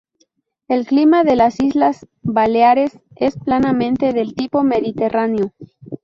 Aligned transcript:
El 0.67 0.87
clima 0.87 1.23
de 1.23 1.35
las 1.35 1.59
Islas 1.61 2.07
Baleares 2.23 2.97
es 3.17 3.37
plenamente 3.37 4.13
del 4.13 4.33
tipo 4.33 4.63
mediterráneo. 4.63 5.51